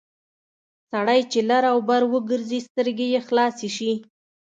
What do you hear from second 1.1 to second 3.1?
چې لر او بر وګرځي سترګې